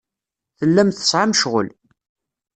Tellam 0.57 0.89
tesɛam 0.91 1.31
ccɣel. 1.37 1.69